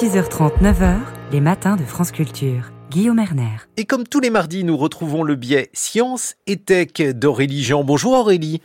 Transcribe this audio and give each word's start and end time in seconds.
6h30, 0.00 0.60
9h, 0.60 0.96
les 1.30 1.40
matins 1.40 1.76
de 1.76 1.84
France 1.84 2.10
Culture. 2.10 2.72
Guillaume 2.90 3.20
Erner. 3.20 3.58
Et 3.76 3.84
comme 3.84 4.02
tous 4.02 4.18
les 4.18 4.28
mardis, 4.28 4.64
nous 4.64 4.76
retrouvons 4.76 5.22
le 5.22 5.36
biais 5.36 5.70
Science 5.72 6.34
et 6.48 6.56
Tech 6.56 6.94
d'Aurélie 7.14 7.62
Jean. 7.62 7.84
Bonjour 7.84 8.14
Aurélie. 8.14 8.60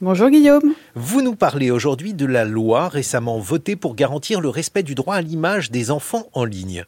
Bonjour 0.00 0.30
Guillaume. 0.30 0.72
Vous 0.94 1.20
nous 1.20 1.34
parlez 1.34 1.70
aujourd'hui 1.70 2.14
de 2.14 2.24
la 2.24 2.46
loi 2.46 2.88
récemment 2.88 3.38
votée 3.40 3.76
pour 3.76 3.94
garantir 3.94 4.40
le 4.40 4.48
respect 4.48 4.82
du 4.82 4.94
droit 4.94 5.16
à 5.16 5.20
l'image 5.20 5.70
des 5.70 5.90
enfants 5.90 6.24
en 6.32 6.46
ligne. 6.46 6.86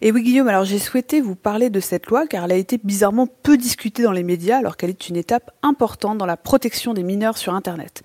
Et 0.00 0.12
oui 0.12 0.22
Guillaume, 0.22 0.48
alors 0.48 0.64
j'ai 0.64 0.78
souhaité 0.78 1.20
vous 1.20 1.34
parler 1.34 1.70
de 1.70 1.80
cette 1.80 2.06
loi 2.06 2.26
car 2.26 2.44
elle 2.44 2.52
a 2.52 2.56
été 2.56 2.78
bizarrement 2.82 3.26
peu 3.26 3.56
discutée 3.56 4.02
dans 4.02 4.12
les 4.12 4.22
médias 4.22 4.58
alors 4.58 4.76
qu'elle 4.76 4.90
est 4.90 5.08
une 5.08 5.16
étape 5.16 5.50
importante 5.62 6.18
dans 6.18 6.26
la 6.26 6.36
protection 6.36 6.94
des 6.94 7.02
mineurs 7.02 7.38
sur 7.38 7.54
Internet. 7.54 8.02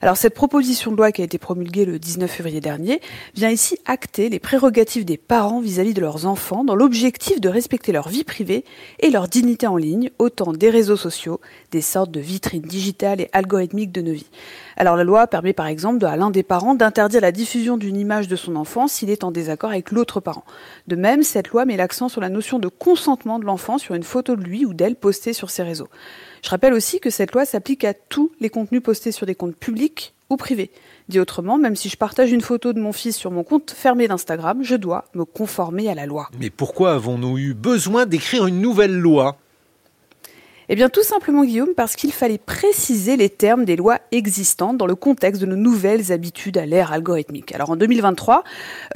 Alors 0.00 0.16
cette 0.16 0.34
proposition 0.34 0.92
de 0.92 0.96
loi 0.96 1.12
qui 1.12 1.22
a 1.22 1.24
été 1.24 1.38
promulguée 1.38 1.84
le 1.84 1.98
19 1.98 2.30
février 2.30 2.60
dernier 2.60 3.00
vient 3.34 3.50
ici 3.50 3.78
acter 3.84 4.28
les 4.28 4.38
prérogatives 4.38 5.04
des 5.04 5.16
parents 5.16 5.60
vis-à-vis 5.60 5.94
de 5.94 6.00
leurs 6.00 6.26
enfants 6.26 6.64
dans 6.64 6.74
l'objectif 6.74 7.40
de 7.40 7.48
respecter 7.48 7.92
leur 7.92 8.08
vie 8.08 8.24
privée 8.24 8.64
et 9.00 9.10
leur 9.10 9.28
dignité 9.28 9.66
en 9.66 9.76
ligne, 9.76 10.10
autant 10.18 10.52
des 10.52 10.70
réseaux 10.70 10.96
sociaux, 10.96 11.40
des 11.70 11.80
sortes 11.80 12.10
de 12.10 12.20
vitrines 12.20 12.62
digitales 12.62 13.20
et 13.20 13.28
algorithmiques 13.32 13.92
de 13.92 14.02
nos 14.02 14.12
vies. 14.12 14.30
Alors 14.80 14.94
la 14.94 15.02
loi 15.02 15.26
permet 15.26 15.52
par 15.52 15.66
exemple 15.66 16.06
à 16.06 16.16
l'un 16.16 16.30
des 16.30 16.44
parents 16.44 16.76
d'interdire 16.76 17.20
la 17.20 17.32
diffusion 17.32 17.76
d'une 17.76 17.96
image 17.96 18.28
de 18.28 18.36
son 18.36 18.54
enfant 18.54 18.86
s'il 18.86 19.10
est 19.10 19.24
en 19.24 19.32
désaccord 19.32 19.70
avec 19.70 19.90
l'autre 19.90 20.20
parent. 20.20 20.44
De 20.86 20.94
même, 20.94 21.24
cette 21.24 21.48
loi 21.48 21.64
met 21.64 21.76
l'accent 21.76 22.08
sur 22.08 22.20
la 22.20 22.28
notion 22.28 22.60
de 22.60 22.68
consentement 22.68 23.40
de 23.40 23.44
l'enfant 23.44 23.78
sur 23.78 23.96
une 23.96 24.04
photo 24.04 24.36
de 24.36 24.44
lui 24.44 24.64
ou 24.64 24.74
d'elle 24.74 24.94
postée 24.94 25.32
sur 25.32 25.50
ses 25.50 25.64
réseaux. 25.64 25.88
Je 26.44 26.50
rappelle 26.50 26.74
aussi 26.74 27.00
que 27.00 27.10
cette 27.10 27.32
loi 27.32 27.44
s'applique 27.44 27.82
à 27.82 27.92
tous 27.92 28.30
les 28.38 28.50
contenus 28.50 28.80
postés 28.80 29.10
sur 29.10 29.26
des 29.26 29.34
comptes 29.34 29.56
publics 29.56 30.14
ou 30.30 30.36
privés. 30.36 30.70
Dit 31.08 31.18
autrement, 31.18 31.58
même 31.58 31.74
si 31.74 31.88
je 31.88 31.96
partage 31.96 32.30
une 32.30 32.40
photo 32.40 32.72
de 32.72 32.78
mon 32.78 32.92
fils 32.92 33.16
sur 33.16 33.32
mon 33.32 33.42
compte 33.42 33.72
fermé 33.72 34.06
d'Instagram, 34.06 34.62
je 34.62 34.76
dois 34.76 35.06
me 35.12 35.24
conformer 35.24 35.88
à 35.88 35.96
la 35.96 36.06
loi. 36.06 36.28
Mais 36.38 36.50
pourquoi 36.50 36.92
avons-nous 36.92 37.36
eu 37.38 37.52
besoin 37.52 38.06
d'écrire 38.06 38.46
une 38.46 38.60
nouvelle 38.60 38.96
loi? 38.96 39.38
Eh 40.70 40.74
bien, 40.74 40.90
tout 40.90 41.02
simplement, 41.02 41.44
Guillaume, 41.44 41.74
parce 41.74 41.96
qu'il 41.96 42.12
fallait 42.12 42.36
préciser 42.36 43.16
les 43.16 43.30
termes 43.30 43.64
des 43.64 43.74
lois 43.74 44.00
existantes 44.12 44.76
dans 44.76 44.86
le 44.86 44.94
contexte 44.94 45.40
de 45.40 45.46
nos 45.46 45.56
nouvelles 45.56 46.12
habitudes 46.12 46.58
à 46.58 46.66
l'ère 46.66 46.92
algorithmique. 46.92 47.54
Alors, 47.54 47.70
en 47.70 47.76
2023, 47.76 48.44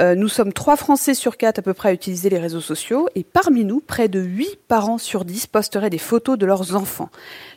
euh, 0.00 0.14
nous 0.14 0.28
sommes 0.28 0.52
3 0.52 0.76
Français 0.76 1.14
sur 1.14 1.38
4 1.38 1.60
à 1.60 1.62
peu 1.62 1.72
près 1.72 1.88
à 1.88 1.92
utiliser 1.94 2.28
les 2.28 2.38
réseaux 2.38 2.60
sociaux, 2.60 3.08
et 3.14 3.24
parmi 3.24 3.64
nous, 3.64 3.80
près 3.80 4.08
de 4.08 4.20
8 4.20 4.58
parents 4.68 4.98
sur 4.98 5.24
10 5.24 5.46
posteraient 5.46 5.88
des 5.88 5.96
photos 5.96 6.36
de 6.36 6.44
leurs 6.44 6.76
enfants. 6.76 7.08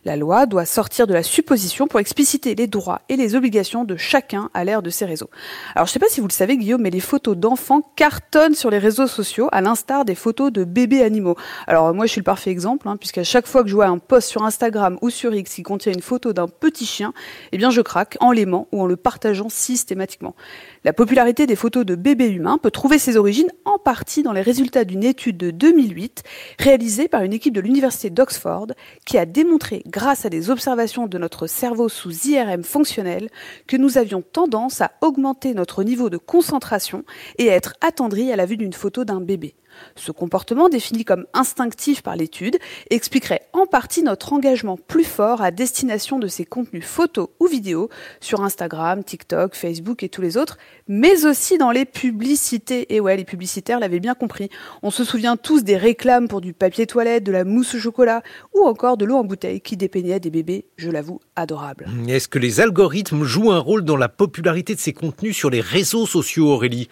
La 0.05 0.15
loi 0.15 0.45
doit 0.45 0.65
sortir 0.65 1.07
de 1.07 1.13
la 1.13 1.23
supposition 1.23 1.87
pour 1.87 1.99
expliciter 1.99 2.55
les 2.55 2.67
droits 2.67 3.01
et 3.09 3.17
les 3.17 3.35
obligations 3.35 3.83
de 3.83 3.97
chacun 3.97 4.49
à 4.53 4.63
l'ère 4.63 4.81
de 4.81 4.89
ces 4.89 5.03
réseaux. 5.03 5.29
Alors, 5.75 5.87
je 5.87 5.91
ne 5.91 5.93
sais 5.93 5.99
pas 5.99 6.09
si 6.09 6.21
vous 6.21 6.27
le 6.27 6.31
savez, 6.31 6.55
Guillaume, 6.55 6.81
mais 6.81 6.89
les 6.89 7.01
photos 7.01 7.35
d'enfants 7.35 7.81
cartonnent 7.97 8.55
sur 8.55 8.69
les 8.69 8.77
réseaux 8.77 9.07
sociaux, 9.07 9.49
à 9.51 9.59
l'instar 9.59 10.05
des 10.05 10.15
photos 10.15 10.53
de 10.53 10.63
bébés 10.63 11.03
animaux. 11.03 11.35
Alors, 11.67 11.93
moi, 11.93 12.05
je 12.05 12.11
suis 12.11 12.21
le 12.21 12.25
parfait 12.25 12.51
exemple, 12.51 12.87
hein, 12.87 12.95
puisqu'à 12.95 13.25
chaque 13.25 13.47
fois 13.47 13.63
que 13.63 13.69
je 13.69 13.75
vois 13.75 13.87
un 13.87 13.97
post 14.05 14.29
sur 14.29 14.43
Instagram 14.43 14.97
ou 15.01 15.09
sur 15.09 15.33
X 15.33 15.55
qui 15.55 15.63
contient 15.63 15.91
une 15.91 16.01
photo 16.01 16.33
d'un 16.33 16.47
petit 16.47 16.85
chien, 16.85 17.13
eh 17.51 17.57
bien 17.57 17.69
je 17.69 17.81
craque 17.81 18.17
en 18.19 18.31
l'aimant 18.31 18.67
ou 18.71 18.81
en 18.81 18.85
le 18.85 18.95
partageant 18.95 19.49
systématiquement. 19.49 20.35
La 20.83 20.93
popularité 20.93 21.47
des 21.47 21.55
photos 21.55 21.85
de 21.85 21.95
bébés 21.95 22.29
humains 22.29 22.57
peut 22.57 22.71
trouver 22.71 22.99
ses 22.99 23.17
origines 23.17 23.51
en 23.65 23.77
partie 23.77 24.23
dans 24.23 24.31
les 24.31 24.41
résultats 24.41 24.85
d'une 24.85 25.03
étude 25.03 25.37
de 25.37 25.51
2008 25.51 26.23
réalisée 26.59 27.07
par 27.07 27.23
une 27.23 27.33
équipe 27.33 27.53
de 27.53 27.61
l'université 27.61 28.09
d'Oxford 28.09 28.67
qui 29.05 29.17
a 29.17 29.25
démontré, 29.25 29.83
grâce 29.87 30.25
à 30.25 30.29
des 30.29 30.49
observations 30.49 31.07
de 31.07 31.17
notre 31.17 31.47
cerveau 31.47 31.89
sous 31.89 32.27
IRM 32.27 32.63
fonctionnel, 32.63 33.29
que 33.67 33.77
nous 33.77 33.97
avions 33.97 34.21
tendance 34.21 34.81
à 34.81 34.91
augmenter 35.01 35.53
notre 35.53 35.83
niveau 35.83 36.09
de 36.09 36.17
concentration 36.17 37.03
et 37.37 37.49
à 37.49 37.55
être 37.55 37.73
attendris 37.81 38.31
à 38.31 38.35
la 38.35 38.45
vue 38.45 38.57
d'une 38.57 38.73
photo 38.73 39.05
d'un 39.05 39.21
bébé. 39.21 39.55
Ce 39.95 40.11
comportement, 40.11 40.69
défini 40.69 41.05
comme 41.05 41.25
instinctif 41.33 42.01
par 42.01 42.15
l'étude, 42.15 42.57
expliquerait 42.89 43.47
en 43.53 43.65
partie 43.65 44.03
notre 44.03 44.33
engagement 44.33 44.77
plus 44.77 45.03
fort 45.03 45.41
à 45.41 45.51
destination 45.51 46.19
de 46.19 46.27
ces 46.27 46.45
contenus 46.45 46.85
photos 46.85 47.29
ou 47.39 47.47
vidéos 47.47 47.89
sur 48.19 48.43
Instagram, 48.43 49.03
TikTok, 49.03 49.55
Facebook 49.55 50.03
et 50.03 50.09
tous 50.09 50.21
les 50.21 50.37
autres, 50.37 50.57
mais 50.87 51.25
aussi 51.25 51.57
dans 51.57 51.71
les 51.71 51.85
publicités. 51.85 52.93
Et 52.93 52.99
ouais, 52.99 53.17
les 53.17 53.25
publicitaires 53.25 53.79
l'avaient 53.79 53.99
bien 53.99 54.13
compris. 54.13 54.49
On 54.83 54.91
se 54.91 55.03
souvient 55.03 55.37
tous 55.37 55.63
des 55.63 55.77
réclames 55.77 56.27
pour 56.27 56.41
du 56.41 56.53
papier 56.53 56.87
toilette, 56.87 57.23
de 57.23 57.31
la 57.31 57.43
mousse 57.43 57.75
au 57.75 57.79
chocolat 57.79 58.21
ou 58.53 58.65
encore 58.65 58.97
de 58.97 59.05
l'eau 59.05 59.15
en 59.15 59.23
bouteille 59.23 59.61
qui 59.61 59.77
dépeignaient 59.77 60.19
des 60.19 60.29
bébés, 60.29 60.65
je 60.77 60.89
l'avoue, 60.89 61.19
adorables. 61.35 61.87
Est-ce 62.07 62.27
que 62.27 62.39
les 62.39 62.59
algorithmes 62.59 63.23
jouent 63.23 63.51
un 63.51 63.59
rôle 63.59 63.83
dans 63.83 63.97
la 63.97 64.09
popularité 64.09 64.75
de 64.75 64.79
ces 64.79 64.93
contenus 64.93 65.35
sur 65.35 65.49
les 65.49 65.61
réseaux 65.61 66.05
sociaux, 66.05 66.47
Aurélie? 66.47 66.89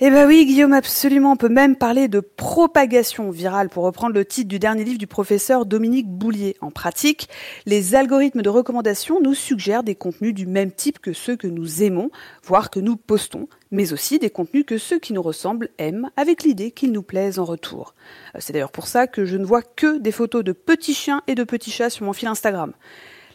Eh 0.00 0.10
ben 0.10 0.28
oui, 0.28 0.46
Guillaume, 0.46 0.74
absolument. 0.74 1.32
On 1.32 1.36
peut 1.36 1.48
même 1.48 1.74
parler 1.74 2.06
de 2.06 2.20
propagation 2.20 3.32
virale, 3.32 3.68
pour 3.68 3.82
reprendre 3.82 4.14
le 4.14 4.24
titre 4.24 4.46
du 4.46 4.60
dernier 4.60 4.84
livre 4.84 4.98
du 4.98 5.08
professeur 5.08 5.66
Dominique 5.66 6.06
Boulier. 6.06 6.56
En 6.60 6.70
pratique, 6.70 7.28
les 7.66 7.96
algorithmes 7.96 8.42
de 8.42 8.48
recommandation 8.48 9.20
nous 9.20 9.34
suggèrent 9.34 9.82
des 9.82 9.96
contenus 9.96 10.34
du 10.34 10.46
même 10.46 10.70
type 10.70 11.00
que 11.00 11.12
ceux 11.12 11.34
que 11.34 11.48
nous 11.48 11.82
aimons, 11.82 12.12
voire 12.44 12.70
que 12.70 12.78
nous 12.78 12.96
postons, 12.96 13.48
mais 13.72 13.92
aussi 13.92 14.20
des 14.20 14.30
contenus 14.30 14.64
que 14.64 14.78
ceux 14.78 15.00
qui 15.00 15.12
nous 15.12 15.22
ressemblent 15.22 15.70
aiment, 15.78 16.10
avec 16.16 16.44
l'idée 16.44 16.70
qu'ils 16.70 16.92
nous 16.92 17.02
plaisent 17.02 17.40
en 17.40 17.44
retour. 17.44 17.96
Euh, 18.36 18.38
c'est 18.40 18.52
d'ailleurs 18.52 18.70
pour 18.70 18.86
ça 18.86 19.08
que 19.08 19.24
je 19.24 19.36
ne 19.36 19.44
vois 19.44 19.62
que 19.62 19.98
des 19.98 20.12
photos 20.12 20.44
de 20.44 20.52
petits 20.52 20.94
chiens 20.94 21.22
et 21.26 21.34
de 21.34 21.42
petits 21.42 21.72
chats 21.72 21.90
sur 21.90 22.06
mon 22.06 22.12
fil 22.12 22.28
Instagram. 22.28 22.72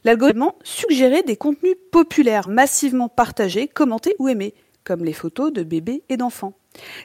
L'algorithme 0.05 0.51
suggérait 0.63 1.23
des 1.23 1.35
contenus 1.35 1.75
populaires, 1.91 2.47
massivement 2.47 3.09
partagés, 3.09 3.67
commentés 3.67 4.15
ou 4.17 4.29
aimés 4.29 4.53
comme 4.83 5.03
les 5.03 5.13
photos 5.13 5.51
de 5.51 5.63
bébés 5.63 6.03
et 6.09 6.17
d'enfants. 6.17 6.53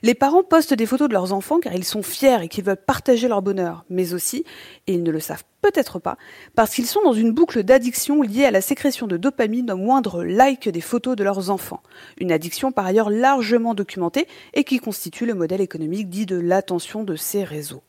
Les 0.03 0.15
parents 0.15 0.43
postent 0.43 0.75
des 0.75 0.87
photos 0.87 1.09
de 1.09 1.13
leurs 1.13 1.33
enfants 1.33 1.61
car 1.61 1.75
ils 1.75 1.85
sont 1.85 2.03
fiers 2.03 2.43
et 2.43 2.49
qu'ils 2.49 2.65
veulent 2.65 2.77
partager 2.77 3.29
leur 3.29 3.43
bonheur, 3.43 3.85
mais 3.91 4.15
aussi, 4.15 4.45
et 4.87 4.95
ils 4.95 5.03
ne 5.03 5.11
le 5.11 5.21
savent 5.21 5.45
peut-être 5.61 5.99
pas, 5.99 6.17
parce 6.55 6.75
qu'ils 6.75 6.87
sont 6.87 7.03
dans 7.03 7.13
une 7.13 7.33
boucle 7.33 7.63
d'addiction 7.63 8.23
liée 8.23 8.45
à 8.45 8.51
la 8.51 8.61
sécrétion 8.61 9.07
de 9.07 9.17
dopamine 9.17 9.71
au 9.71 9.77
moindre 9.77 10.25
like 10.25 10.69
des 10.69 10.81
photos 10.81 11.17
de 11.17 11.25
leurs 11.25 11.51
enfants. 11.51 11.83
Une 12.19 12.33
addiction 12.33 12.73
par 12.73 12.87
ailleurs 12.87 13.11
largement 13.11 13.75
documentée 13.75 14.27
et 14.55 14.65
qui 14.65 14.79
constitue 14.79 15.27
le 15.27 15.35
modèle 15.35 15.61
économique 15.61 16.09
dit 16.09 16.27
de 16.27 16.37
l'attention 16.37 17.05
de 17.05 17.17
ces 17.17 17.45
réseaux. 17.45 17.83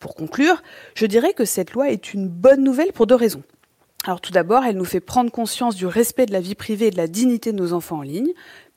Pour 0.00 0.14
conclure, 0.14 0.62
je 0.94 1.06
dirais 1.06 1.32
que 1.32 1.44
cette 1.46 1.72
loi 1.72 1.90
est 1.90 2.12
une 2.12 2.28
bonne 2.28 2.62
nouvelle 2.62 2.92
pour 2.92 3.06
deux 3.06 3.14
raisons. 3.14 3.42
Alors 4.06 4.20
tout 4.20 4.32
d'abord, 4.32 4.64
elle 4.64 4.76
nous 4.76 4.84
fait 4.84 5.00
prendre 5.00 5.30
conscience 5.30 5.76
du 5.76 5.86
respect 5.86 6.26
de 6.26 6.32
la 6.32 6.40
vie 6.42 6.54
privée 6.54 6.88
et 6.88 6.90
de 6.90 6.98
la 6.98 7.06
dignité 7.06 7.52
de 7.52 7.56
nos 7.56 7.72
enfants 7.72 7.98
en 7.98 8.02
ligne. 8.02 8.32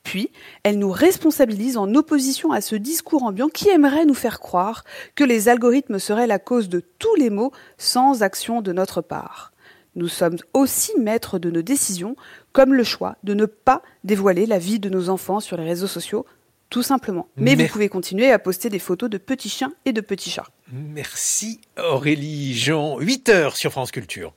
Puis, 0.08 0.30
elle 0.62 0.78
nous 0.78 0.90
responsabilise 0.90 1.76
en 1.76 1.94
opposition 1.94 2.50
à 2.50 2.62
ce 2.62 2.76
discours 2.76 3.24
ambiant 3.24 3.50
qui 3.50 3.68
aimerait 3.68 4.06
nous 4.06 4.14
faire 4.14 4.40
croire 4.40 4.84
que 5.14 5.22
les 5.22 5.50
algorithmes 5.50 5.98
seraient 5.98 6.26
la 6.26 6.38
cause 6.38 6.70
de 6.70 6.82
tous 6.98 7.14
les 7.16 7.28
maux 7.28 7.52
sans 7.76 8.22
action 8.22 8.62
de 8.62 8.72
notre 8.72 9.02
part. 9.02 9.52
Nous 9.96 10.08
sommes 10.08 10.38
aussi 10.54 10.92
maîtres 10.98 11.38
de 11.38 11.50
nos 11.50 11.60
décisions, 11.60 12.16
comme 12.52 12.72
le 12.72 12.84
choix 12.84 13.16
de 13.22 13.34
ne 13.34 13.44
pas 13.44 13.82
dévoiler 14.02 14.46
la 14.46 14.58
vie 14.58 14.80
de 14.80 14.88
nos 14.88 15.10
enfants 15.10 15.40
sur 15.40 15.58
les 15.58 15.64
réseaux 15.64 15.86
sociaux, 15.86 16.24
tout 16.70 16.82
simplement. 16.82 17.28
Mais, 17.36 17.54
vous 17.54 17.66
pouvez 17.66 17.90
continuer 17.90 18.30
à 18.32 18.38
poster 18.38 18.70
des 18.70 18.78
photos 18.78 19.10
de 19.10 19.18
petits 19.18 19.50
chiens 19.50 19.74
et 19.84 19.92
de 19.92 20.00
petits 20.00 20.30
chats. 20.30 20.48
Merci 20.72 21.60
Aurélie 21.76 22.54
Jean, 22.54 22.98
8 22.98 23.28
heures 23.28 23.56
sur 23.58 23.72
France 23.72 23.90
Culture. 23.90 24.32